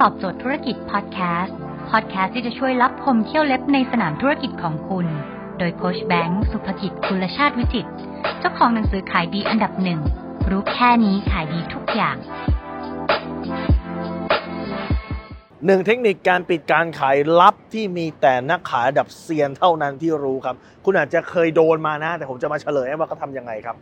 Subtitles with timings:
[0.00, 1.56] ตอบโจทย์ธุรกิจพอดแคสต์
[1.90, 5.06] พอดแคสต์ที่จะช่วยรับพมเที่ยวเล็บในสนามธุรกิจของคุณ
[5.58, 7.86] โดยโคชแบงค์สุภกิจคุลชาติวิจิต
[8.38, 10.00] เจ้าของหนังสือขายดีอันดับหนึ่ง
[10.50, 12.16] รู้แค่นี้ขายดีทุกอย่าง
[15.66, 23.76] หนึ่งเทคนิคการปิดการขายลับที่มีแต่นักขายดับเซียนเท่านั้นที่รู้ครับ คุณอาจจะเคยโดนมานะ แต่ผมจะมาเฉลยให้ว่าเขาทำยังไงครับ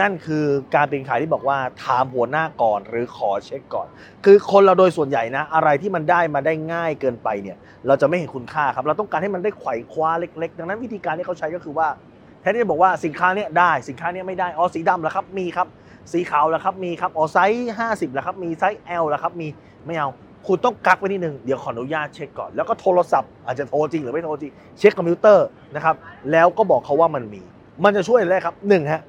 [0.00, 3.88] นั่นคือการปิดขายที่บอกว่าถามหัวหน้าก่อนหรือขอเช็คก่อน
[4.24, 11.88] คือคนเราโดยส่วนใหญ่นะ อะไรที่มันได้มาได้ง่ายเกินไปเนี่ย เราจะไม่เห็นคุณค่าครับ เราต้องการให้มันได้ไขว่คว้าเล็ก ๆ ดังนั้นวิธีการที่เขาใช้ก็คือว่า
[12.40, 15.68] แทนที่จะบอกว่าสินค้าเนี้ยได้สินค้าเนี้ยไม่ได้อ๋อสีดำแล้วครับมีครับ
[16.12, 19.48] สีขาวแล้วครับมีครับอ๋อไซส์50แล้วครับมีไซส์ L แล้วครับมี
[19.86, 20.10] ไม่เอา
[20.46, 25.96] คุณต้องกักไว้นิดนึง เดี๋ยวขออนุญาตเช็คก่อน แล้วก็โทรศัพท์อาจจะโทรจริงหรือไม่โทรจริง เช็คคอมพิวเตอร์นะครับ
[26.32, 27.42] แล้วก็บอกเขาว่ามันมี
[27.84, 29.02] มันจะช่วยอะไรครับหนึ่งฮะ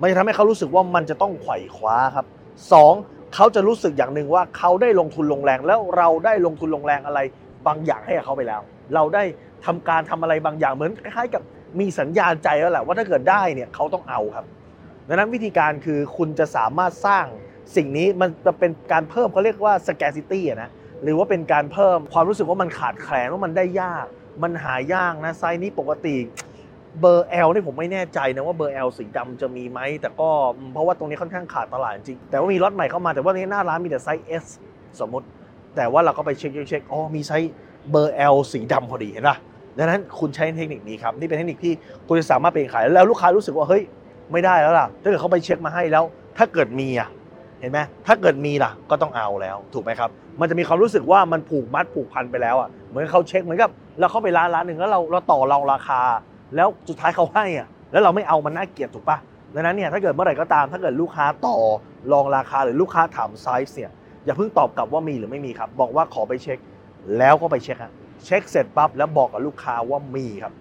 [0.00, 2.26] มันจะทำให้เขารู้สึกว่ามันจะต้องไขว่คว้าครับ
[2.72, 2.92] สอง
[3.34, 7.20] เขาจะรู้สึกอย่างหนึ่งว่าเขาได้ลงทุนลงแรง แล้วเราได้ลงทุนลงแรงอะไร
[7.66, 8.60] บางอย่างให้กับเขาไปแล้ว
[8.94, 9.24] เราได้
[9.66, 11.42] ทำการทำอะไรบางอย่างเหมือนคล้ายๆกับ
[11.80, 14.46] มีสัญญาณใจแล้วแหละว่าถ้าเกิดได้เนี่ยเขาต้องเอาครับ
[15.08, 17.26] ดังนั้นวิธีการคือคุณจะสามารถสร้าง
[17.76, 20.70] สิ่งนี้มันจะเป็นการเพิ่มเขาเรียกว่า scarcity นะ
[21.02, 24.06] หรือว่าเป็นการเพิ่มความรู้สึกว่ามันขาดแคลนว่ามันได้ยาก
[24.42, 26.16] มันหายากนะไซส์นี้ปกติ
[27.00, 30.28] เบอร์ L นี่ผมไม่แน่ใจนะว่าเบอร์ L สีดำจะมีไหมแต่ก็
[30.72, 34.44] เพราะว่าตรงนี้ค่อนข้างขาดตลาดจริง แต่ว่ามีล็อตใหม่เข้ามาแต่ว่าในหน้าร้านมีแต่ไซส์ S
[35.00, 35.26] สมมติ
[35.76, 37.52] แต่ว่าเราก็ไปเช็คเช็คอ๋อมีไซส์
[37.90, 39.36] เบอร์ L สีดำพอดีเห็นปะ
[39.78, 41.72] ดังนั้นคุณใช้เทคนิคนี้ครับ นี่เป็นเทคนิคที่
[42.06, 43.82] คุณจะสามารถเป็นขายแล้วลูกค้ารู้สึกว่าเฮ้ย
[44.32, 46.04] ไม่ได้แล้วล่ะถ้าเกิดเขาไปเช็คมาให้แล้ว
[46.38, 47.08] ถ้าเกิดมีอะ
[47.60, 56.00] เห็นไหมถ้าเกิดมีล่ะก็ต้องเอาแล้ว ถูกไหมครับ มันจะมีความรู้สึกว่ามันผูกมัดผูกพันไปแล้วอะเหมือนเขาเช็คเหมือนกับเราเข้าไปร้านร้านหนึ่งแล้วเราเราต่อรองราคา
[56.56, 59.18] แล้วสุดท้ายเขาให้อะแล้วเราไม่เอามันน่าเกลียดถูกปะ
[59.54, 61.56] ดังนั้นเนี่ยถ้าเกิดเมื่อไหร่ก็ตาม ถ้าเกิดลูกค้าต่อ
[62.12, 63.92] รองราคาหรือลูกค้าถามไซส์เนี่ย
[64.24, 66.58] อย่าเพิ่งตอบกลับว่ามีหรือไม่มีครับ บอกว่าขอไปเช็ค
[67.18, 67.92] แล้วก็ไปเช็คฮะ
[68.24, 70.52] เช็คเสร็จปั๊บแล้วบอกกับลูกค้าว่ามีครับ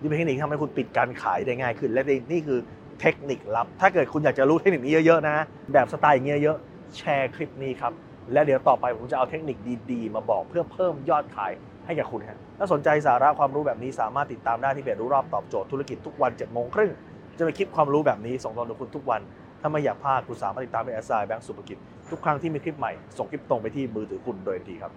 [0.00, 2.02] นี่เป็นเทคนิคที่ทำให้คุณปิดการขายได้ง่ายขึ้น และ
[2.32, 2.58] นี่คือ
[3.02, 5.36] เทคนิคลับ ถ้าเกิดคุณอยากจะรู้เทคนิคนี้เยอะๆนะ
[5.72, 6.56] แบบสไตล์อย่างเงี้ยเยอะ
[6.96, 7.92] แชร์คลิปนี้ครับ
[8.32, 9.56] และเดี๋ยวต่อไปผมจะเอาเทคนิค
[9.90, 11.52] ดีๆ มาบอกเพื่อเพิ่มยอดขาย
[11.86, 16.90] ให้กับคุณฮะถ้าสนใจสาระความรู้แบบนี้สามารถติดตามได้ที่เพจรู้รอบตอบโจทย์ธุรกิจทุกวัน7จ็ดโมงครึ่ง
[17.38, 19.20] จะมีคลิปความรู้แบบนี้ส่งตรงถึงคุณทุกวัน
[19.60, 21.78] ถ้าไม่อยากพลาดคุณสามารถติดตามเพจแอสไซแบงก์สุภกิจ
[22.10, 24.92] ทุกครั้งที่มีคลิปใหม่ส่งคลิปตรงไปที่มือถือคุณโดยทันทีครับ